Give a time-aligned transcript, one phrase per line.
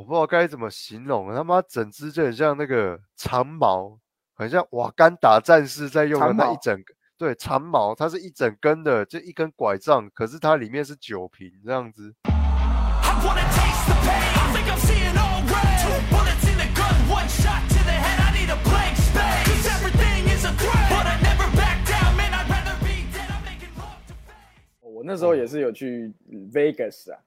[0.00, 3.98] 我不知道该怎么形容，他妈整只就很像那个长矛，
[4.34, 12.14] 很像瓦干达战士在用的那一整个，对，长矛，它是一整根的，就一根拐杖，可是它里面是酒瓶这样子。
[24.80, 26.10] 我那时候也是有去
[26.52, 27.18] Vegas 啊，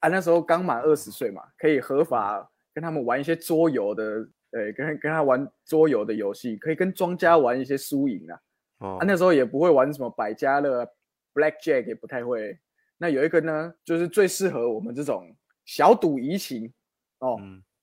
[0.00, 4.04] 啊，那时候刚满二十岁嘛，可以合法跟他们玩一些桌游的，
[4.50, 8.40] 呃，跟跟他玩桌游的游戏，可以跟庄家玩一些输赢啊。
[8.78, 10.84] 啊，那时候也不会玩什么百家乐、
[11.34, 12.58] Black Jack，也不太会。
[12.96, 16.72] 那有一个呢，就是最适合我们这种小赌怡情
[17.18, 17.38] 哦。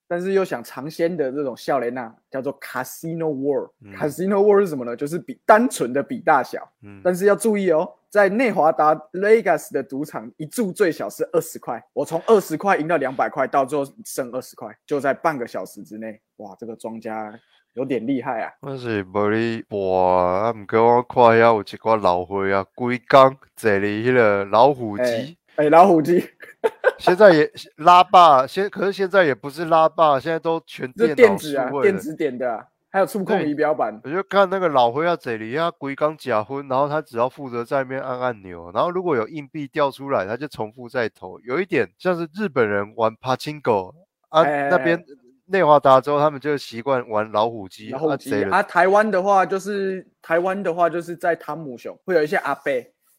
[0.10, 3.72] 但是又想尝鲜的这种笑脸呐，叫做 Casino World。
[3.94, 4.96] Casino World 是什么呢？
[4.96, 6.68] 就是比单纯的比大小。
[6.82, 7.02] 嗯。
[7.04, 11.84] 但是要注意哦，在内华达 Vegas 的赌场，一注最小是二十块。
[11.94, 16.20] 我从二十块赢到两百块，到最后剩二十块，就在半个小时之内。
[16.38, 17.34] 哇，这个庄家
[17.74, 18.52] 有点厉害啊！
[18.62, 25.38] 我是无哩哇，啊，唔过我看遐有一寡老灰啊，规工坐哩迄个老虎机。
[25.56, 26.24] 哎，老虎机。
[27.00, 34.00] 现在也拉霸，现可是现在也不是拉霸，现在都全电电子啊，电子点的，还有触控仪表板。
[34.04, 43.94] 我就看那个老灰要这里，他鬼刚假婚，然后他只要负责在那边按按钮，然后如果有硬币掉出来，他就重复再投，有一点像是日本人玩帕金狗
[44.30, 45.04] 啊，那边
[45.46, 47.90] 内华达州他们就习惯玩老虎机。
[47.92, 52.72] 老虎机啊，台湾的话就是台湾的话就是在汤姆熊会有一些阿伯，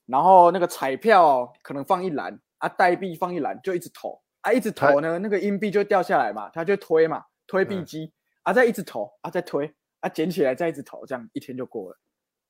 [0.06, 2.38] 然后那个彩票可能放一栏。
[2.58, 8.10] 啊，代币放一篮就一直投啊，一直投呢，那个硬币就掉下来嘛，他就推嘛，推币机
[8.48, 11.98] 啊，再一直投啊，再推啊，捡起来再一直投，这样一天就过了。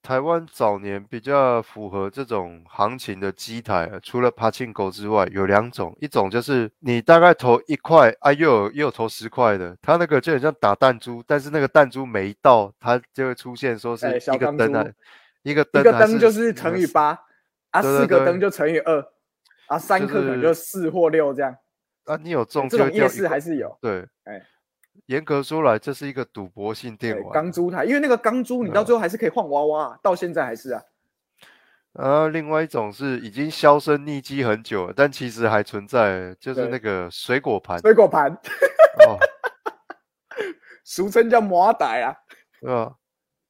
[0.00, 14.86] 台湾早年比较符合这种行情的机台，除了爬进狗之外，有两种，一种就是你大概投一块啊，又有又有投十块的，它那个就很像打弹珠，但是那个弹珠每一道它就会出现说是一个灯啊，
[15.42, 17.18] 一个灯，一个灯就是乘以八
[17.70, 19.04] 啊，四个灯就乘以二。
[19.66, 21.54] 啊，三颗可能就四或六这样。
[22.04, 23.76] 啊，你有中这种夜市还是有？
[23.82, 24.40] 对，哎，
[25.06, 27.32] 严格说来，这是一个赌博性电玩。
[27.32, 30.82] 钢珠台，因为那个钢珠，你到最后还是可以换娃娃，到现在还是啊。
[31.94, 37.80] 呃，另外一种是已经销声匿迹很久了，但其实还存在，就是那个水果盘。
[37.80, 38.38] 水果盘，
[40.84, 42.14] 俗称叫麻袋啊。
[42.60, 42.92] 对啊，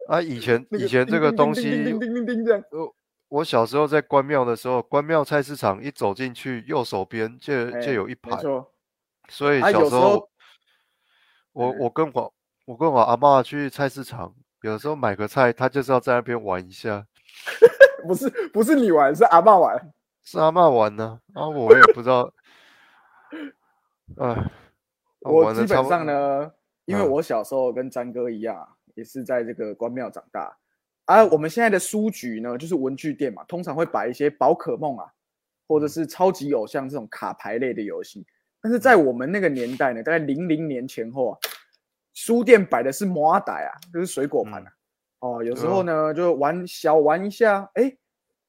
[0.08, 2.62] 啊，以前以前这个东西，叮叮叮叮这样。
[3.28, 8.38] 我小时候在关庙的时候，关庙菜市场一走进去，右手边就就有一排，
[9.28, 10.26] 所以小时候，
[11.58, 12.32] 我我跟我
[12.66, 14.32] 我跟我阿妈去菜市场，
[14.62, 17.04] 有时候买个菜，他就是要在那边玩一下。
[18.06, 19.92] 不是不是你玩，是阿妈玩，
[20.22, 21.20] 是阿妈玩呢。
[21.34, 22.32] 啊，我也不知道。
[24.18, 24.50] 哎，
[25.22, 26.48] 我基本上呢，
[26.84, 30.56] 因为我小时候跟詹哥一样，也是在这个关庙长大。
[31.06, 35.12] 啊我们现在的书局呢，就是文具店嘛，通常会摆一些宝可梦啊，
[35.66, 38.24] 或者是超级偶像这种卡牌类的游戏。
[38.60, 41.38] 但是在我们那个年代呢，大概零零年前后啊，
[42.14, 44.70] 书店摆的是麻袋啊，就是水果盘啊。
[45.20, 47.96] 哦，有时候呢就玩小玩一下，哎，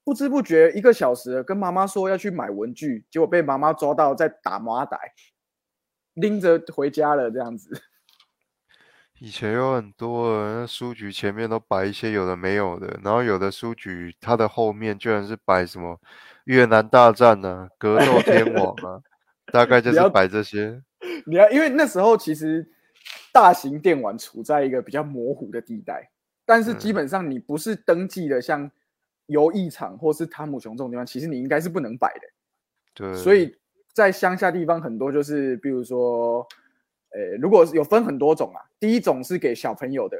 [0.03, 4.97] 不知不觉一个小时，跟妈妈说要去买文具，结果被妈妈抓到在打麻袋，
[6.13, 7.69] 拎着回家了这样子。
[9.19, 15.99] 以前有很多书局前面都摆一些有的没有的，然后有的书局它的后面居然是摆什么
[16.45, 19.01] 越南大战呢、格斗天王啊，
[19.53, 20.81] 大概就是摆这些。
[21.25, 22.67] 你要因为那时候其实
[23.31, 26.09] 大型电玩处在一个比较模糊的地带，
[26.45, 28.69] 但是基本上你不是登记的，像
[29.27, 32.21] 游艺场或是汤姆熊这种地方，其实你应该是不能摆的。
[32.93, 33.55] 对，所以
[33.93, 36.47] 在乡下地方很多就是，比如说。
[37.11, 40.15] 呃，如果有分很多种啊，第一种是给小朋友的，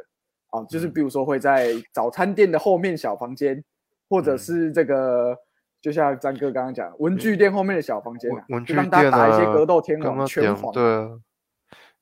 [0.49, 3.63] 啊，就是比如说会在早餐店的后面小房间，
[4.09, 5.37] 或者是这个，
[5.81, 11.09] 就像张哥刚刚讲，文具店后面的小房间啊，文具店啊，打一些格斗天王拳皇，对啊，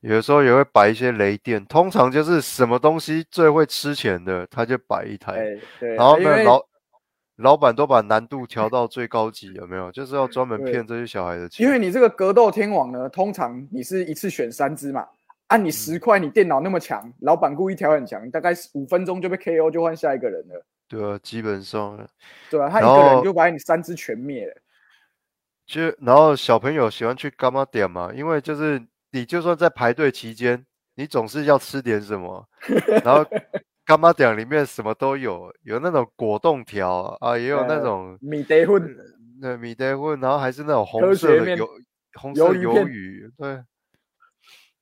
[0.02, 6.62] 有的时候也会摆一些雷电，通常就是什么东西最会吃钱的，他就摆一台，对，然后呢老。
[7.38, 9.92] 老板都把难度调到最高级，有没有？
[9.92, 11.64] 就是要专门骗这些小孩的钱。
[11.64, 15.06] 因为你这个格斗天王呢，通常你是一次选三只嘛，
[15.50, 20.66] 按你十块，你电脑那么强，老板故意调很强，大概五分钟就被 KO，就换下一个人了。
[20.88, 21.98] 对啊，基本上。
[22.50, 24.54] 对啊，他一个人就把你三只全灭了。
[25.66, 28.12] 就然后小朋友喜欢去干嘛点嘛？
[28.14, 28.82] 因为就是
[29.12, 32.48] 你就算在排队期间，你总是要吃点什么，
[33.04, 33.26] 然后。
[33.88, 38.98] 干妈点里面什么都有，有那种果冻条啊，也有那种米德混，
[39.40, 41.66] 那米德混，然后还是那种红色的鱿
[42.16, 43.64] 红色鱿鱼，对。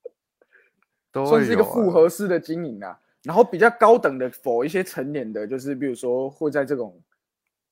[1.14, 3.00] 都算是一个复合式的经营啊。
[3.26, 7.02] 然后比较高等的，否一些成年的，就是比如说会在这种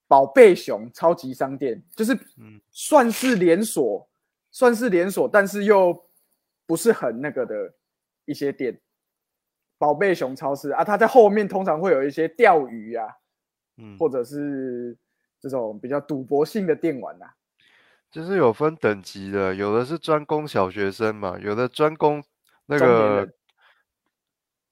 [0.08, 4.10] 宝贝熊超级商店，就是嗯算是连锁，
[4.52, 6.06] 算是连锁，但是又
[6.66, 7.74] 不是很那个的
[8.26, 8.80] 一些店。
[9.78, 13.06] 宝贝熊超市啊，它在后面通常会有一些钓鱼啊，
[13.78, 14.98] 嗯，或者是
[15.42, 17.34] 这种比较赌博性的电玩啊。
[18.10, 22.24] 就是有分等级的，有的是专攻小学生嘛，有的专攻
[22.68, 23.34] 那个人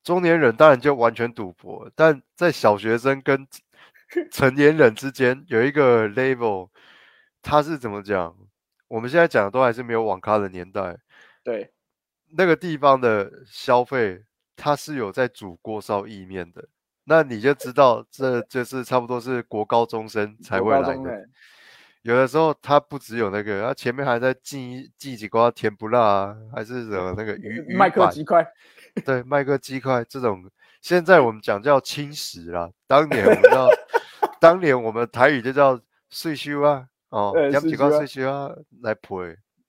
[0.04, 3.48] 中年人，当然就完全赌博，但在小学生跟
[4.32, 6.70] 成年人之间有一个 level，
[7.42, 8.36] 他是怎么讲？
[8.88, 10.98] 我们现在讲的都还是没有网咖的年代，
[11.44, 11.72] 对，
[12.38, 14.24] 那个地方的消费，
[14.58, 16.68] 它是有在煮锅烧意面的，
[17.06, 21.30] 那你就知道这 就是差不多是国高中生才国会来的。
[22.02, 28.12] 有的时候他不只有那个，他前面还在寄寄几瓜甜不辣啊，还是什么那个鱼 鱼麦克板。
[28.12, 28.46] 鸡块，
[29.06, 30.44] 对卖个鸡块这种，
[30.82, 33.68] 现在我们讲叫轻食啦，当年我们叫
[34.40, 35.80] 当年我们台语就叫
[36.10, 38.52] 碎修啊，哦，对养几块碎修啊
[38.82, 39.16] 来配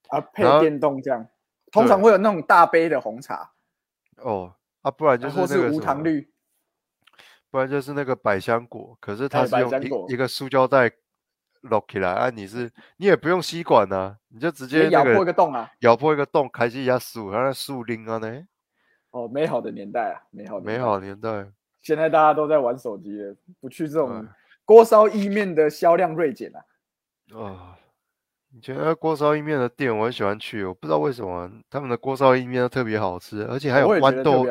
[0.09, 1.27] 啊，配电动这样，
[1.71, 3.53] 通常会有那种大杯的红茶，
[4.19, 6.29] 哦啊，不然就是或是那个无糖绿，
[7.51, 10.91] 不然就是那个百香果，可是它哎是用一个塑胶袋
[11.63, 15.71] lock 起来啊，你是你也不用吸管呐、你就直直接咬破一个洞啊！
[15.81, 18.43] 咬破一个洞，开启一下树，然后树林啊呢，
[19.13, 21.47] 哦，美好的年代啊，美好的美年代好年代。
[21.81, 24.29] 现在大家都在玩手机了，不去这种嗯
[24.65, 26.61] 锅烧意面的销量锐减啊。
[27.39, 27.79] 啊，
[28.55, 34.45] 以前那锅烧意面的店我很喜欢去，我不知道为什么他们的锅烧意面都特别好吃，而且还有豌豆。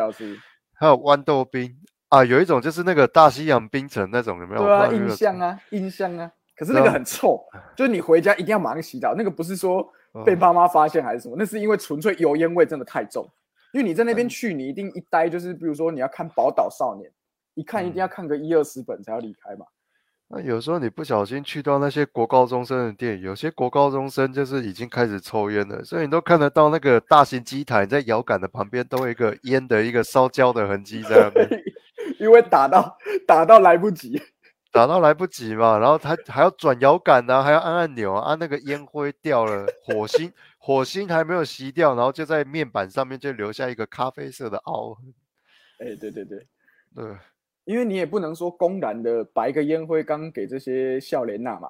[0.74, 1.78] 还有豌豆冰
[2.10, 4.64] 啊，有一种就是那个大西洋冰城那种，有没有？
[4.64, 6.32] 对啊，印象啊，印象啊。
[6.56, 7.44] 可是那个很臭，
[7.76, 9.16] 就是你回家一定要马上洗澡。
[9.16, 9.82] 那个不是说
[10.26, 13.28] 被嗯爸妈发现还是什么，那是因为纯粹油烟味真的太重。
[13.74, 17.10] 因为你在那边嗯去，你一定一待就是，比如说你要看《宝岛少年》，
[17.56, 19.66] 一看一定嗯要看个一二十本才要离开嘛。
[20.34, 31.64] 那有时候你不小心去到那些国高中生的店，有些国高中生就是已经开始抽烟了，所以你都看得到那个大型机台在摇杆的旁边都有一个烟的一个烧焦的痕迹在那边。
[32.20, 32.98] 因为打到
[33.28, 34.22] 打到来不及，
[34.72, 45.14] 打到来不及嘛，然后他还要转摇杆啊，还要按按钮啊，啊那个烟灰掉了，火星火星还没有熄掉，然后就在面板上面就留下一个咖啡色的凹痕。
[45.80, 46.48] 哎，对对对，
[46.96, 47.18] 对，
[47.66, 51.68] 因为你也不能说公然的把一个烟灰缸给这些笑莲娜嘛，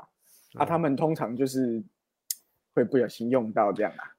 [0.56, 1.84] 啊，嗯他们通常就是
[2.76, 4.14] 会不小心用到这样啊。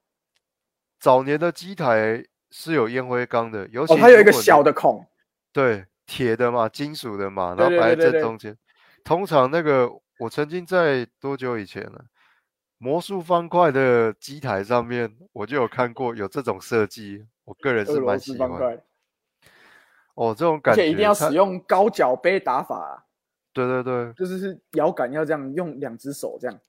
[0.99, 5.05] 早年的机台是有烟灰缸的，尤其哦，它有一个小的孔，
[5.53, 8.57] 对铁的嘛，金属的嘛，然后摆在对对对对正中间。
[9.03, 9.89] 通常那个
[10.19, 11.99] 我曾经在多久以前呢？
[12.79, 18.37] 魔术方块的机台上面，我就有看过有这种设计，我个人是蛮喜欢。
[18.37, 18.83] 斯方块，
[20.15, 23.05] 哦，这种感觉，且一定要使用高脚杯打法啊、
[23.53, 26.59] 对对对，就是是摇杆要这样用两只手这样。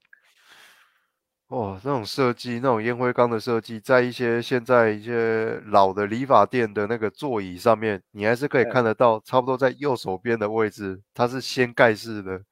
[1.54, 12.42] 哦，那种设计，那种烟灰缸的设计，在一些现在一些老的理发店的那个座椅上面，你还是可以看得到，差不多在右手边的位置，它是掀盖式的，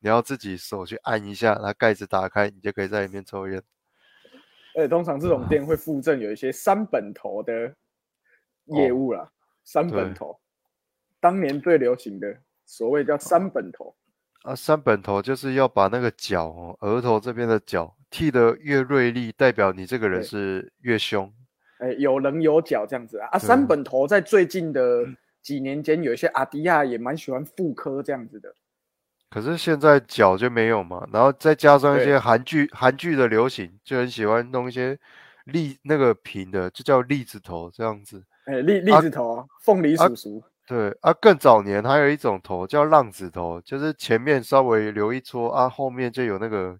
[0.00, 3.56] 你要自己手去按一下，它盖子打开，你就可以在里面抽烟。
[4.76, 7.74] 而且通常这种店会附赠有一些三本头的
[8.66, 9.32] 业务啦，
[9.64, 10.38] 三本头，
[11.20, 13.96] 当年最流行的所谓叫三本头。
[14.42, 21.32] 啊，三本头就是要把那个角哦，额头这边的角剃得越锐利，代表你这个人是越凶。
[21.78, 23.28] 哎，有棱有角这样子啊。
[23.32, 25.04] 啊，对三本头在最近的
[25.40, 28.54] 几年间，有一些阿迪亚也蛮喜欢复刻这样子的。
[29.30, 34.98] 可是现在脚就没有嘛，然后再加上一些韩剧，韩剧的流行，就很喜欢弄一些
[35.44, 38.22] 栗那个平的，就叫栗子头这样子。
[38.44, 46.78] 哎，栗栗啊子头啊，凤梨啊叔叔，对啊，更早年还有一种头叫浪子头，就是前面稍微留一撮啊，后面就有那个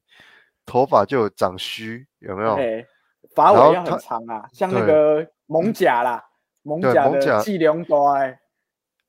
[0.65, 2.55] 头发就有长须，有没有？
[2.55, 2.87] 哎，
[3.35, 6.25] 发尾要很长啊，像那对个蒙甲啦，
[6.63, 8.41] 蒙甲的计量多哎，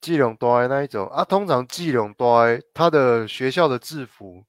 [0.01, 4.43] 季龙多那一种啊，通常季龙多他的学校的制服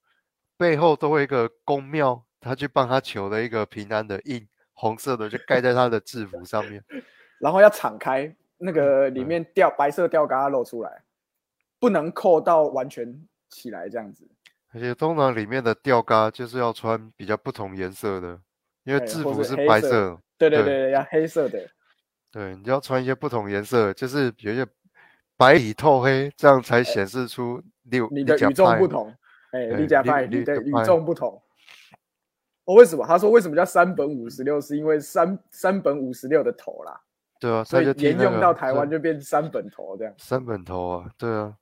[0.57, 6.83] 背后都会一个公庙，他去帮他求的一个平安的印，红色的就盖在他的制服上面。
[7.39, 11.03] 然后要敞开，那个里嗯面吊白色吊嘎露出来，
[11.79, 13.21] 不能扣到完全
[13.51, 14.27] 起来这样子。
[14.73, 18.41] 而且通常里面的吊嘎就是要穿比较不同颜色的，
[18.85, 21.61] 因为制服是白色，对对对对，要黑色的。
[22.33, 24.67] 对，你要穿一些不同颜色，就是有一些
[25.37, 29.09] 白里透黑，这样才显示出你你的与众不同，
[29.53, 31.41] 哎，对李甲派，你你你的与众不同。
[32.65, 33.07] 哦，为什么？
[33.07, 34.61] 他说为什么叫三本五十六？
[34.61, 37.01] 是因为三三本五十六的头啦。
[37.41, 40.15] 对啊，所以沿用到台湾三就变三本头这样。
[40.19, 41.55] 三本头啊，对啊，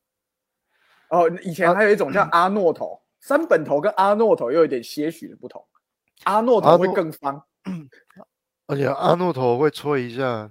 [1.11, 5.65] 哦，以前还有一种叫阿诺头，三本头跟阿诺头又有点些许的不同。
[6.25, 7.43] 阿诺头会更方，
[8.69, 10.49] 而且阿诺头会吹一下，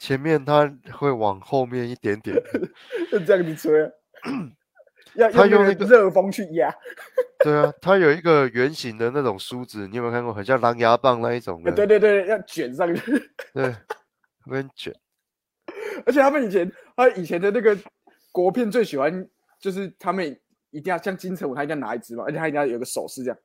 [0.00, 2.36] 前面它会往后面一点点，
[3.12, 3.90] 就这样子吹啊，
[5.14, 6.74] 要他用热风去压。
[7.38, 10.34] 对啊，它有一个圆形的那种梳子，你有没有看过？
[10.34, 13.00] 很像狼牙棒那一种 的，对对对，要卷上去。
[13.54, 13.72] 对，
[14.54, 14.94] 很卷，
[16.06, 17.76] 而且他们以前，他以前的那个
[18.32, 19.28] 国片最喜欢
[19.60, 20.40] 就是他们
[20.70, 23.38] 一定要像金城武，他一定要拿一支嘛，而且他一定要有个手势这样。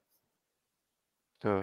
[1.39, 1.62] 对。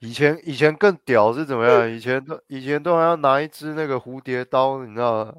[0.00, 1.90] 以前以前更屌是怎么样？
[1.90, 5.34] 以前都以前都还要拿一支那个蝴蝶刀，你知道吗？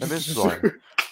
[0.00, 0.42] 那边甩，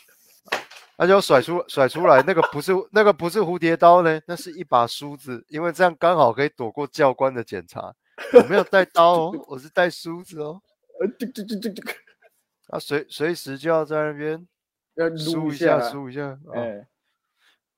[0.96, 7.94] 而且要甩出甩出来，那个不是那个不是蝴蝶刀呢，那是一把梳子，因为这样刚好可以躲过教官的检查。
[8.32, 10.60] 我没有带刀哦，我是带梳子哦。
[11.00, 11.92] 呃，这这这这这个
[12.68, 14.46] 啊，随随时就要在那边
[14.94, 16.28] 要梳一下下，梳一下。
[16.28, 16.86] 啊哎，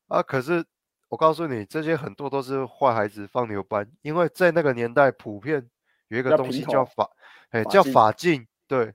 [0.09, 0.65] 啊，可是
[1.09, 5.69] 我告诉你，这些很多都是坏孩子放牛班，因为在那个年代普遍
[6.09, 7.11] 有一个东西叫法，
[7.51, 8.47] 哎，叫法镜。
[8.69, 8.93] 对，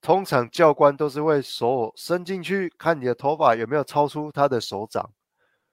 [0.00, 5.10] 通常教官都是会手伸进去看你的头发有没有超出他的手掌。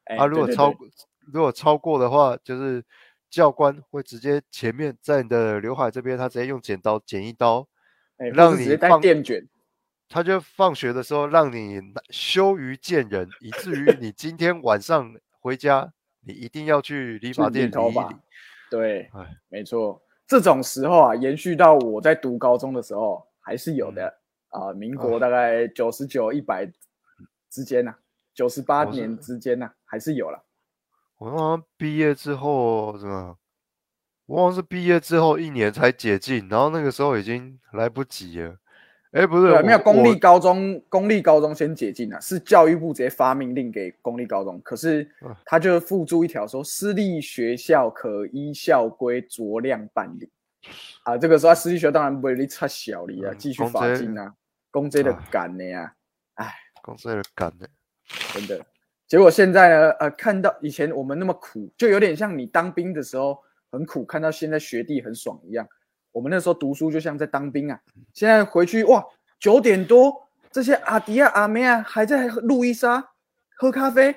[0.05, 0.73] 哎啊，如果超
[1.31, 2.83] 如果超过的话，就是
[3.29, 7.67] 教官会直接前面在你的刘海这边，他直接用剪刀剪一刀，
[8.17, 9.47] 哎，让你放电卷，
[10.09, 18.19] 他就放学的时候让你羞于见人，以至于你今天晚上回家，你一定要去理去发店理头发理一理。
[18.69, 24.13] 对哎，没错，这种时候啊，延续到我在读高中的时候还是有的
[24.49, 26.65] 啊、民国大概九十九、一百
[27.49, 27.99] 之间呐、啊，
[28.33, 30.43] 九十八年之间呐、还是有了。
[31.19, 33.37] 我好像毕业之后怎么？
[34.27, 38.55] 我好像是毕业之后一年才解禁，然后那个时候已经来不及了。
[39.11, 50.29] 哎，不是，没有公立高中，公立高中先解禁了，是教育部直接发命令给公立高中，可是嗯他就附注一条说，私立学校可依校规酌量办理。
[51.03, 54.33] 啊，这个时候私立学校当然不会你插小理啊，嗯继续罚金啊，
[54.69, 55.93] 公这的啊干的呀、
[56.81, 57.67] 公司的干的，
[58.33, 58.59] 真的。
[59.07, 65.67] 结果现在呢，呃，看到以前我们那么苦，就有点像你当兵的时候很苦，看到现在学弟很爽一样。
[66.11, 67.79] 我们那时候读书就像在当兵啊，
[68.13, 69.05] 现在回去哇，
[69.39, 73.11] 九点多，这些阿迪啊、阿妹啊还在路易莎
[73.57, 74.15] 喝咖啡，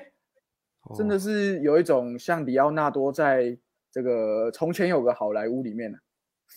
[0.97, 3.57] 真的哦是有一种像里奥纳多在
[3.91, 5.99] 这个从前有个好莱坞里面啊、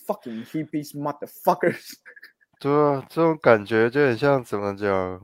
[0.07, 1.93] fucking hippies motherfuckers，
[2.59, 5.21] 对啊，这种感觉就很像怎么讲？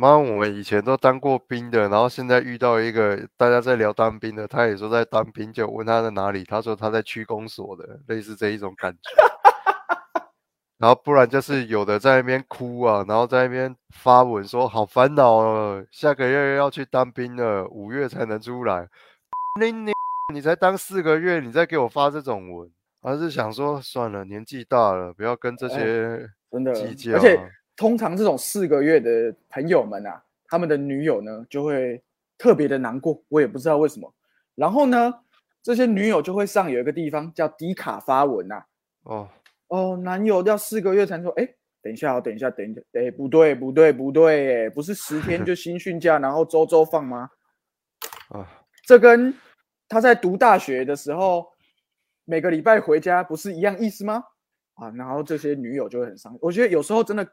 [0.00, 9.00] 妈，我们以前都当过兵的，然后现在遇到一个大家在聊当兵的，他也说在当兵，就问他在哪里，他说他在区公所的，类似这一种感觉。
[10.78, 18.88] 然后不然就是有的在那边哭啊，然后在那边发文说好烦恼哦，下个月要去当兵了，五月才能出来。
[19.60, 19.90] 你你
[20.32, 22.70] 你才当四个月，你再给我发这种文，
[23.02, 26.30] 还是想说算了，年纪大了，不要跟这哎些。
[26.50, 27.44] 真的计，较而且啊
[27.78, 32.02] 通常这种四个月的朋友们啊，他们的女友呢就会
[32.36, 34.12] 特别的难过，我也不知道为什么。
[34.56, 35.14] 然后呢，
[35.62, 38.66] 这些女友就会上有一个地方叫迪卡发文啊，
[39.04, 39.28] 哦，
[39.68, 41.48] 哦，男友要四个月才能说，哎，
[41.80, 47.30] 等一下哦，等一下，等一下，哎，不对，不对，不对，哎，不是十天 就新训假，然后周周放吗？
[48.30, 48.44] 啊，
[48.84, 49.32] 这跟
[49.88, 51.46] 他在读大学的时候
[52.24, 54.24] 每个礼拜回家不是一样意思吗？
[54.74, 56.38] 啊，然后这些女友就会很伤心。
[56.42, 57.24] 我觉得有时候真的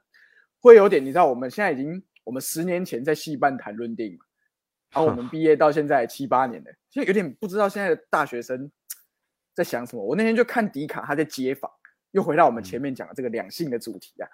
[0.65, 4.25] 会有点，你知道，我们现在已经，我们十年前在戏班谈论电影嘛，
[4.91, 8.71] 然后我们毕业到现在七八年了，就有点不知道现在的大学生
[9.53, 10.03] 在想什么。
[10.03, 11.69] 我那天就看迪卡他在街访，
[12.13, 14.27] 又回到我们前面讲的这个两性的主题啊。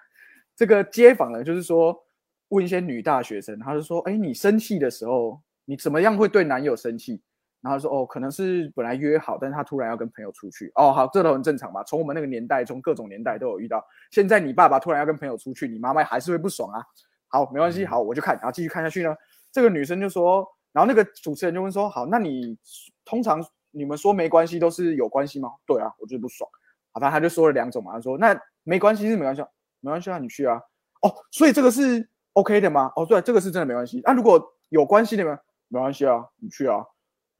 [0.56, 2.02] 这个街访呢，就是说
[2.48, 7.20] 问一些女大学生，她就说：“哎，你生气的时候，你怎么样会对男友生气？”
[7.62, 10.70] 然后说：“哦，可能是本来约好，但是他突然要跟朋友出去。
[10.74, 11.82] 哦，好，这都很正常吧？
[11.84, 13.82] 从我们那个年代，从各种年代都有遇到。
[14.10, 16.84] 现在你爸爸突然要跟朋友出去，你妈妈还是会不爽啊。
[17.28, 19.14] 好，没关系，好，我就看，然后继续看下去呢。
[19.52, 22.58] 这个女生就说，然后那个主持人就问说：好，那你
[23.04, 23.40] 通常
[23.70, 25.48] 你们说没关系都是有关系吗？
[25.64, 26.50] 对啊，我就是不爽。
[26.90, 29.48] 好，反正他就说了两种嘛，他说那没关系是没关系啊，
[29.80, 30.60] 没关系啊，你去啊。
[31.02, 32.92] 哦，所以这个是 OK 的吗？
[32.96, 34.00] 哦，对，这个是真的没关系。
[34.04, 35.38] 那、如果有关系的吗？
[35.68, 36.84] 没关系啊，你去啊。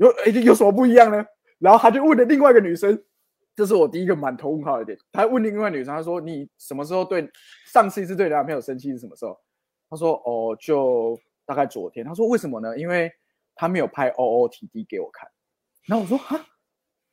[0.03, 1.25] 有诶，有什么不一样呢？
[1.59, 3.01] 然后他就问了另外一个女生，
[3.55, 4.99] 这是我第一个满头问号的点。
[5.13, 7.31] 他问另外一个女生，他说：“你什么时候对
[7.67, 9.39] 上次一次对男朋友生气是什么时候？”
[9.89, 11.17] 他说：“哦，就
[11.47, 12.77] 大概昨天。”他说：“为什么呢？
[12.77, 13.13] 因为
[13.55, 15.29] 他没有拍 OOTD 给我看。”
[15.87, 16.37] 然后我说：“哈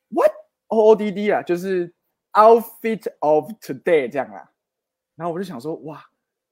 [0.10, 0.32] ，what
[0.70, 1.94] OOTD 啊，就是
[2.34, 4.50] outfit of today 这样啊。”
[5.16, 6.04] 然后我就想说，哇，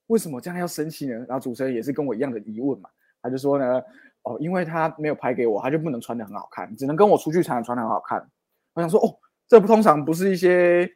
[0.07, 1.15] 为什么这样要生气呢？
[1.27, 2.89] 然后主持人也是跟我一样的疑问嘛，
[3.21, 3.81] 他就说呢，
[4.27, 8.29] 哦，因为他没有拍给我，他就不能穿的很好看，只能跟我出去才能穿的很好看。
[8.73, 9.17] 我想说，哦，
[9.47, 10.89] 这不通常不是一些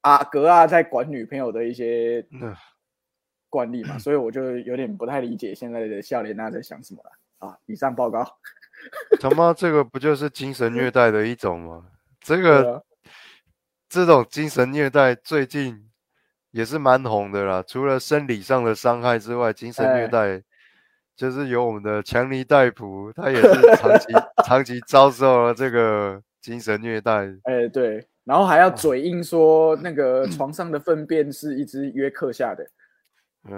[0.00, 2.26] 阿哥啊在管女朋友的一些
[3.50, 7.58] 惯例嘛，所以我就有点不太理解现在的笑脸娜在想什么了啊。
[7.66, 8.26] 以上报告。
[9.20, 11.84] 他妈，这个不就是精神虐待的一种吗？
[12.20, 12.84] 这个
[13.88, 15.90] 这种精神虐待最近
[16.50, 17.62] 也是蛮红的啦。
[17.66, 20.42] 除了生理上的伤害之外，精神虐待
[21.16, 24.06] 就是有我们的强尼戴普，他也是长期
[24.44, 27.28] 长期遭受了这个精神虐待。
[27.44, 32.66] 哎，对，然后还要嘴硬说那个 床上的粪便是一只约克下的。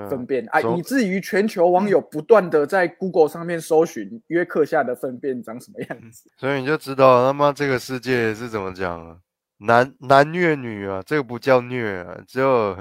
[0.08, 9.18] 粪便啊，以至于全球网友不断的在 Google 上面搜寻约克下的粪便长什么样子，所以你就知道他妈这个世界是怎么讲啊？
[9.58, 12.74] 男男虐女啊，这个不叫虐啊，只有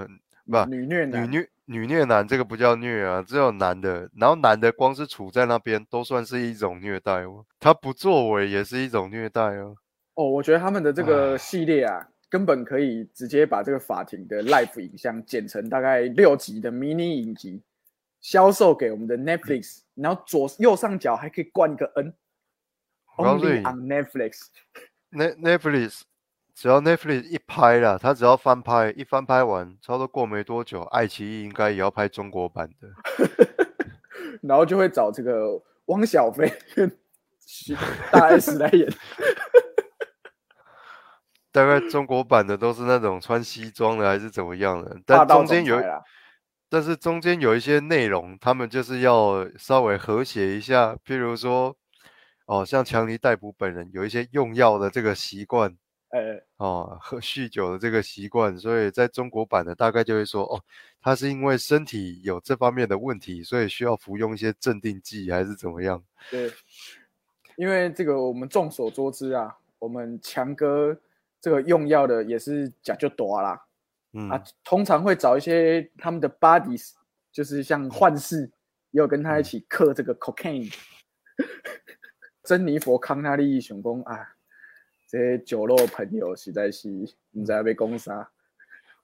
[0.50, 9.76] 不女虐女虐女虐男，这个不叫虐啊，只有男的，然后男的光是处在那边都算是一种虐待哦，他不作为也是一种虐待哦。
[10.16, 12.08] 哦，我觉得他们的这个系列啊。
[12.30, 17.62] 根本可以直接把这个法庭的 live 影像剪成大概六集的迷你影集，
[18.22, 22.12] 销售给我们的 Netflix，然后左右上角还可以冠一个 N。
[23.18, 24.48] Only on Netflix。
[25.12, 26.02] Net Netflix
[26.56, 32.88] 只要 Netflix 一拍了，他只要翻拍，一翻拍完，差不多过没多久，爱奇艺应该也要拍中国版的，
[34.44, 36.52] 然后就会找这个汪小菲
[38.12, 38.88] 大 S 来演。
[41.52, 45.80] 大概中国版的都是那种穿西装的还是怎么样的，但中间有，
[46.68, 51.76] 但是中间有一些内容，他们就是要稍微和谐一下，譬如说，
[52.48, 55.76] 哦，像强尼戴普本人有一些用药的这个习惯，
[56.14, 60.62] 哎，哦，喝酗酒的这个习惯，所以在中国版的大概就会说，哦，
[61.02, 66.04] 他是因为身体有这方面的问题，所以需要服用一些镇定剂还是怎么样？
[66.30, 66.52] 对，
[67.58, 70.98] 因为这个我们众所周知啊，我们强哥。
[71.42, 73.62] 这个用药的也是讲究多啦，
[74.14, 76.92] 嗯啊，通常会找一些他们的 buddies，
[77.34, 78.50] 就是像幻视，
[78.92, 80.74] 也有跟他一起嗑这个 cocaine。
[82.46, 84.33] 珍妮佛康纳利熊公啊，
[85.14, 86.90] 这些酒肉朋友实在是
[87.30, 88.28] 你在被攻杀，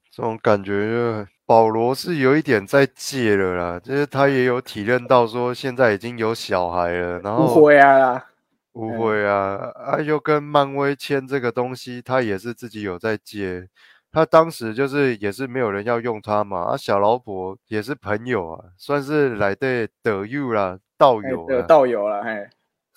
[0.09, 8.25] 这种感觉，保罗是有一点在戒了啦，就是他也有体认到说现在已经有小孩了，然后不会啊。
[8.71, 13.67] 不会啊，啊，又跟漫威签这个东西，他也是自己有在戒。
[14.11, 22.49] 他当时就是也是没有人要用他嘛，啊，小老婆也是朋友啊，算是来对德友啦，道友了，道友了，嘿。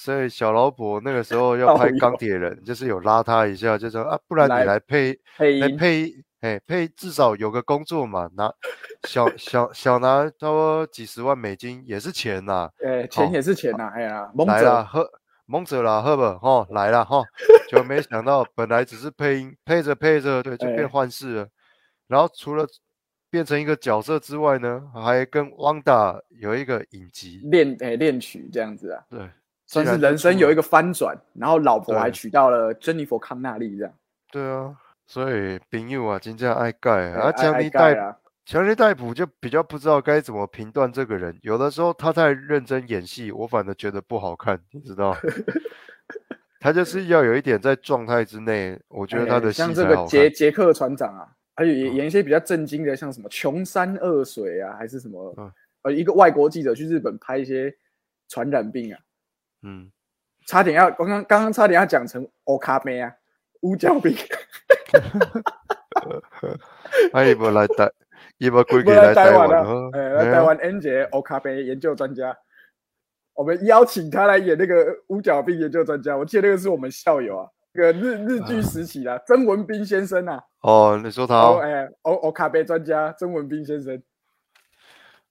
[0.02, 8.52] 所以小老婆那个时候要 拍钢铁人，就是有拉他一下，就说啊，不然你来配配配，哎，配至少有个工作嘛，拿
[9.06, 15.08] 小小小拿差不多几十万美金也是钱呐， 哎，钱也是钱呐，哎呀，来了喝。
[15.46, 17.22] 蒙着了，喝吧，哈，来了，哈，
[17.68, 21.48] 就没想到本来只是配音，配着配着，对，就变幻视了。
[22.06, 22.64] 然后除了
[23.28, 29.02] 变成一个角色之外呢，还跟汪达有一个影集练，哎，练曲这样子啊。
[29.10, 29.28] 对，
[29.72, 31.16] 算是人生有一个翻转。
[31.34, 33.94] 然后老婆还娶到了珍妮佛康纳利这样。
[34.30, 38.16] 对啊，所以朋友啊，真正爱盖啊，强尼戴啊。
[38.44, 45.16] 强尼戴普就比较不知道该怎么评断这个人，有的时候他在认真演戏，我反而觉得不好看，你知道？
[46.58, 55.34] 他就是要有一点在状态之内，我觉得他的像这个杰杰克船长啊，还有演演一些比较震惊的，像什么穷山恶水啊，还是什么
[55.82, 57.72] 呃，一个外国记者去日本拍一些
[58.28, 58.98] 传染病啊，
[59.62, 59.90] 嗯，
[60.46, 63.12] 差点要刚刚刚刚差点要讲成欧卡梅啊，
[63.60, 64.16] 乌角病，
[67.12, 67.90] 他也不来带。
[68.38, 72.36] 一把归给来台湾了，哎，来台湾 N 杰欧卡杯研究专家，
[73.34, 76.16] 我们邀请他来演那个五角兵研究专家。
[76.16, 80.42] 我记得那个是我们校友啊，那个日日剧时期啊曾文斌先生啊。
[80.62, 81.36] 哦，你说他？
[81.60, 84.02] 哎，欧欧卡杯专家曾文斌先生。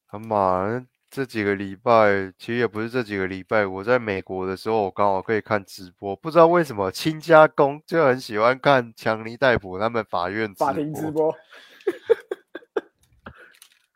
[0.08, 6.16] 他妈，这几个礼拜其实也不是这几个礼拜，我在美国的时候，我刚好可以看直播。
[6.16, 11.30] 不知道为什么亲家公就很喜欢看强尼戴普他们法院法庭直播。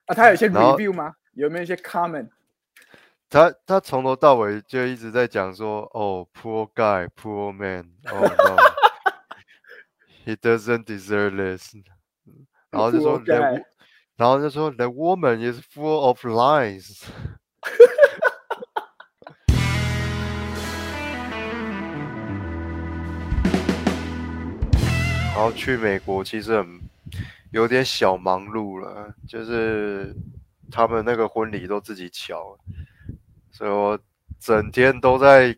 [0.08, 1.15] 啊，他有些 review 吗？
[1.36, 2.28] 有没有一些 comment？
[3.30, 11.78] 他他从头到尾就一直在讲说，哦，poor guy，poor man，oh no，he doesn't deserve this。
[12.69, 13.17] 然后就说
[14.17, 17.04] 然后就说，the woman is full of lies。
[25.34, 26.82] 然后去美国其实很。
[27.51, 30.13] 有点小忙碌了，就是
[30.69, 32.58] 他们那个婚礼都自己瞧，
[33.49, 33.97] 所以我
[34.41, 35.56] 整天都在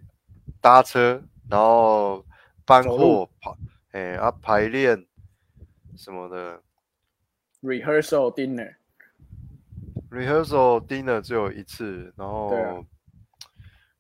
[0.62, 2.24] 搭车，然后
[2.68, 3.52] 搬货排，
[3.94, 5.08] 哎啊排练
[5.96, 6.62] 什么的。
[7.68, 8.76] Rehearsal dinner。
[10.10, 12.86] rehearsal dinner 只有一次，然后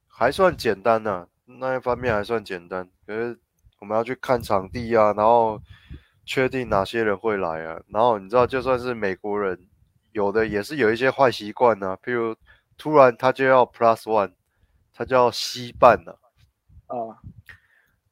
[0.08, 2.89] 还算简单呐、那一方面还算简单。
[3.06, 3.38] 可是
[3.80, 5.62] 我们要去看场地啊，然后
[6.25, 9.67] 确定哪些人会来啊，然后你知道，就算是美国人，
[10.13, 12.36] 有的也是有一些坏习惯呢，譬如
[12.77, 14.32] 突然他就要 plus one，
[14.93, 16.19] 他就要吸半了、
[16.88, 16.95] 啊，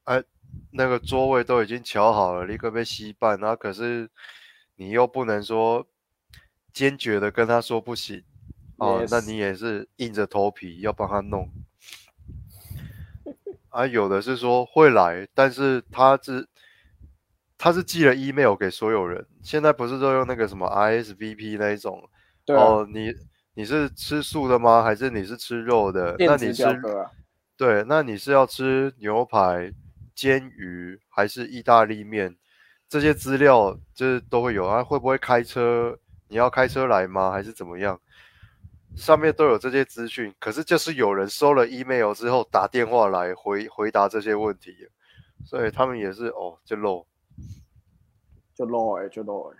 [0.04, 0.22] 哎
[0.72, 4.08] 那个座位都已经瞧好了，立刻被吸半，然后可是
[4.76, 5.86] 你又不能说
[6.72, 8.22] 坚决的跟他说不行，
[8.76, 11.50] 哦 Yes 那你也是硬着头皮要帮他弄。
[13.70, 16.48] 啊，有的是说会来，但是他是
[17.58, 22.08] 他是寄了 email 给所有人，现在不是都用那个什么 ISVP 那一种？
[22.44, 23.12] 对啊，哦，你
[23.54, 24.82] 你是吃素的吗？
[24.82, 26.14] 还是你是吃肉的？
[26.18, 26.64] 那你是
[27.56, 29.72] 对，那你是要吃牛排、
[30.14, 32.36] 煎鱼还是意大利面？
[32.88, 34.82] 这些资料就是都会有啊。
[34.82, 35.98] 会不会开车？
[36.28, 37.30] 你要开车来吗？
[37.30, 38.00] 还是怎么样？
[38.96, 40.34] 上面都有这些资讯。
[40.38, 44.74] 可是就是有人收了 email 之后打电话来回回答这些问题，
[45.44, 47.06] 所以他们也是哦就漏。
[48.54, 49.56] 就 low 哎、就 low 哎、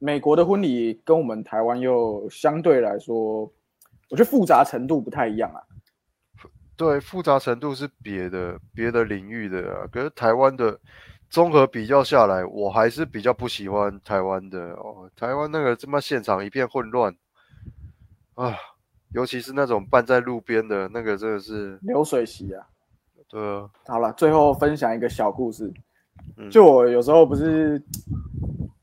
[0.00, 3.42] 美国的婚礼跟我们台湾又相对来说，
[4.10, 5.62] 我觉得复杂程度不太一样啊。
[6.76, 9.86] 对，复杂程度是别的别的领域的啊。
[9.92, 10.76] 可是台湾的
[11.28, 15.10] 综合比较下来，我还是比较不喜欢台湾的哦。
[15.16, 17.14] 台湾那个这么现场一片混乱
[18.34, 18.54] 啊，
[19.12, 22.66] 尤其是那种办在路边的那个，真的是流水席啊。
[23.28, 25.72] 对啊，好了，最后分享一个小故事。
[26.36, 27.82] 嗯就我有时候不是，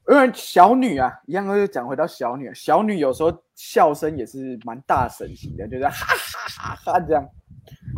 [0.09, 7.25] 因为小女啊，一样就讲回到小女，啊小女有时候笑声也是蛮大声型的，就是哈哈哈哈这样。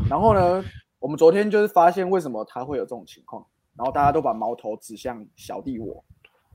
[0.09, 0.63] 然后呢，
[0.99, 3.45] 我们昨天就是发现为什么她会有这种情况，
[3.77, 6.03] 然后大家都把矛头指向小弟我。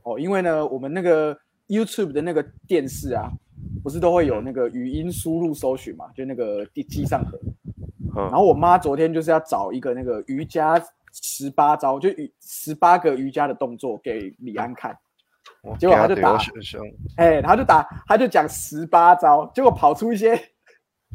[0.03, 1.37] 哦，因为呢，我们那个
[1.69, 3.31] YouTube 的那个电视啊，
[3.83, 7.39] 不是都会有那个语音输入搜寻嘛，就那个地机上盒。
[8.15, 14.97] 然嗯，后我妈昨天就是要找一个那个瑜伽十八招，就瑜十八个瑜伽的动作给李安看。
[15.63, 16.83] 我结果他就打给得有选项
[17.17, 20.41] 哎，他就打，他就讲十八招，结果跑出一些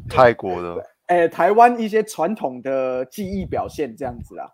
[0.08, 4.48] 泰国的， 哎台湾一些传统的技艺表现这样子啊。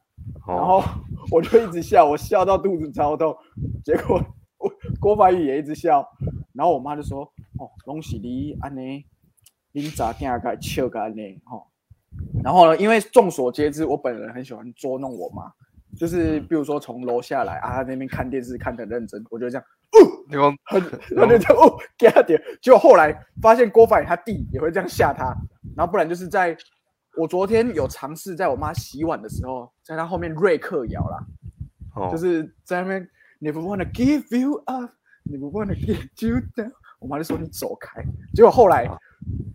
[0.47, 0.85] 然哦，后
[1.31, 3.37] 我就一直笑，我笑到肚子超痛。
[3.85, 4.21] 结果
[4.59, 6.07] 我郭凡宇也一直笑，
[6.53, 7.21] 然后我妈就说
[7.59, 9.05] ：“哦，恭喜你安尼，
[9.73, 11.69] 恁咋囝个笑个安尼吼。”
[12.43, 15.51] 然后呢，因为众所皆知，我本人很喜欢捉弄我妈，
[15.97, 19.65] 就是比如说从楼下来啊，那边看电视看得很认真，我就这样，
[20.29, 22.41] 你讲他就他就这样哦给他点。
[22.61, 25.35] 结果后来发现郭凡宇他弟也会这样吓他，
[25.77, 26.57] 然后不然就是在
[27.17, 31.27] 我昨天有尝试在我妈洗碗的时候，在她后面瑞克摇啦。
[31.95, 33.09] 哦，就是在那边
[33.41, 36.73] never wanna give you up，never wanna give you down。
[36.99, 38.03] 我妈就说你走开，
[38.35, 38.89] 结果后来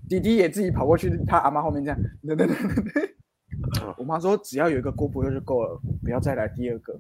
[0.08, 7.00] 弟弟也自己跑过去他阿妈后面这样，噔噔噔噔噔我妈说只要有一个郭伯佑就够了，不要再来第二个。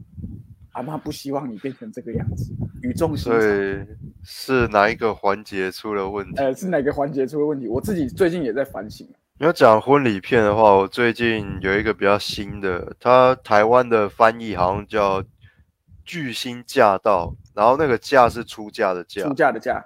[0.71, 3.49] 阿妈不希望你变成这个样子，语重心所长。
[3.49, 3.87] 以
[4.23, 6.37] 是哪一个环节出了问题？
[6.37, 7.67] 呃，是哪个环节出了问题？
[7.67, 9.07] 我自己最近也在反省。
[9.39, 15.21] 你要讲婚礼片的话，我最近有一个比较新的，它台湾的翻译好像叫
[16.03, 19.85] 《巨星驾到》，然后那个“驾”是出嫁的“嫁出嫁的嫁，”，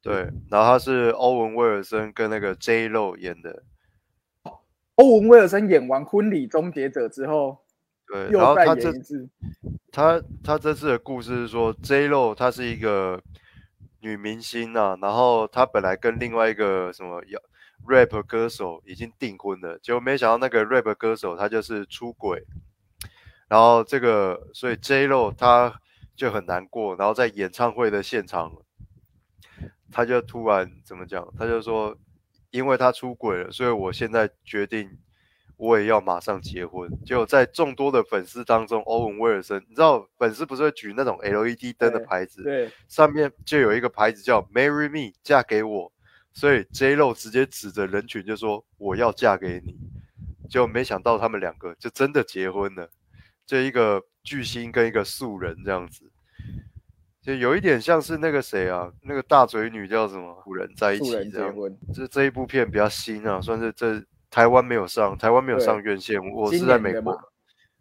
[0.00, 3.64] 对，然后他是欧文威尔森跟那个 J Lo 演的，
[4.94, 7.58] 欧文威尔森演完《婚礼终结者》之后，
[8.06, 9.28] 对，然后他这演一次。
[9.90, 13.20] 他他这次的故事是说，J Lo 她是一个
[14.00, 17.40] 女明星啊，然后她本来跟另外一个什么要
[17.86, 22.44] rap 歌手已经订婚了，结果没想到那个 rap 歌手他就是出轨，
[23.48, 25.80] 然后这个所以 J Lo 他
[26.16, 28.52] 就很难过，然后在演唱会的现场，
[29.90, 31.96] 他就突然怎么讲，他就说，
[32.50, 34.98] 因为他出轨了，所以我现在决定
[35.56, 36.90] 我也要马上结婚。
[37.04, 45.92] 结果在众多的粉丝当中，欧文威尔森，你知道粉丝不是会举那种 LED 灯的牌子，对，上面就有一个牌子叫 “Marry Me”，嫁给我。
[46.34, 49.78] 所以 J Lo 直接指着人群就说：“我要嫁给你。”
[50.50, 52.88] 就没想到他们两个就真的结婚了，
[53.46, 56.04] 就一个巨星跟一个素人这样子，
[57.22, 60.34] 就有一点像是那个谁啊，那个大嘴女叫什么？
[60.44, 61.22] 古人在一起这样。
[61.22, 67.18] 人结婚，这这一部片比较新啊，算是这台湾没有上，台湾没有上院线，我是在美国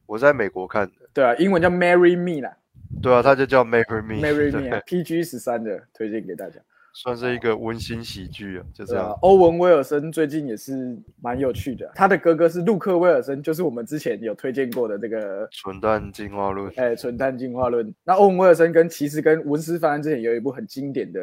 [0.05, 0.93] 我在美国看的。
[1.13, 2.57] 对啊，英文叫 Marry Me 啦。
[3.01, 4.25] 对啊，他就叫 Marry Me。
[4.25, 6.61] Marry Me 啊，PG 十三的推荐给大家。
[6.93, 17.93] 算是一个温馨喜剧啊，就这样。，欧文威尔森最近也是蛮有趣的，他的哥哥是陆克威尔森，就是我们之前有推荐过的这个蠢蛋进化论，哎纯蛋进化论。
[18.03, 21.19] 那欧文威尔森跟其实跟文斯凡安之前有一部很经典的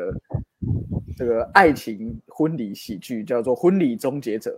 [1.17, 4.51] 这个爱情婚礼喜剧，叫做《婚礼终结者》。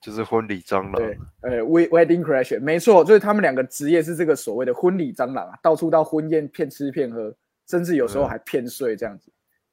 [0.00, 0.92] 就是婚礼蟑螂。
[0.94, 1.18] 对
[1.62, 7.34] ，Wedding Crash，没错，就是他们两个职业是这个所谓的婚礼蟑螂啊，到处到婚宴骗吃骗喝，
[7.68, 9.28] 甚至有时候还骗睡这样子，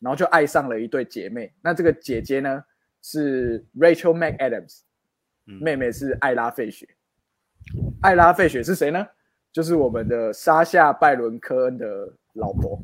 [0.05, 1.51] 然后就爱上了一对姐妹。
[1.63, 2.63] 那这个姐姐呢
[3.01, 4.81] 是 Rachel McAdams，
[5.47, 6.87] 嗯妹妹是艾拉费雪。
[8.03, 9.07] 艾拉费雪是谁呢？
[9.51, 12.79] 就是我们的沙夏拜伦科恩的老婆。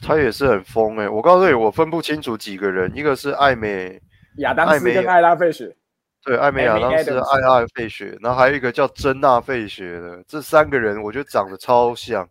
[0.00, 4.00] 她也是很疯哎、我告诉你，我分不清楚几个人，一个是艾美，
[4.36, 5.76] 亚当斯跟艾拉费雪，
[6.24, 12.28] 对，艾美亚当斯、艾拉费雪，然后还有一个叫珍娜费雪的，这三个人我觉得长得超像，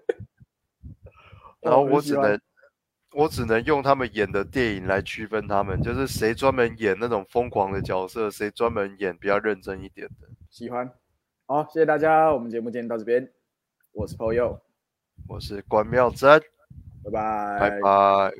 [1.60, 2.40] 然后我只能
[3.14, 10.28] 我只能用他们演的电影来区分他们，就是谁专门演那种疯狂的角色，谁专门演比较认真一点的。
[10.50, 10.90] 喜欢。
[11.46, 13.30] 好，谢谢大家，我们节目今天到这边，
[13.92, 14.58] 我是 PO 佑，
[15.28, 16.40] 我是关妙珍，
[17.04, 18.32] 拜拜，拜拜。